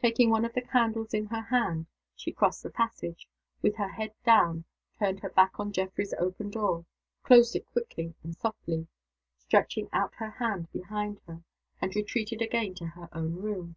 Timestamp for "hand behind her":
10.30-11.44